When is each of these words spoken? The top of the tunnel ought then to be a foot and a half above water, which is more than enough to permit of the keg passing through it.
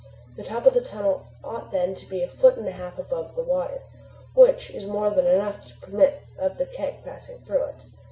The 0.35 0.41
top 0.43 0.65
of 0.65 0.73
the 0.73 0.81
tunnel 0.81 1.27
ought 1.43 1.71
then 1.71 1.93
to 1.93 2.07
be 2.07 2.23
a 2.23 2.27
foot 2.27 2.57
and 2.57 2.67
a 2.67 2.71
half 2.71 2.97
above 2.97 3.37
water, 3.37 3.83
which 4.33 4.71
is 4.71 4.87
more 4.87 5.11
than 5.11 5.27
enough 5.27 5.63
to 5.67 5.77
permit 5.77 6.23
of 6.39 6.57
the 6.57 6.65
keg 6.65 7.03
passing 7.03 7.37
through 7.37 7.65
it. 7.65 7.85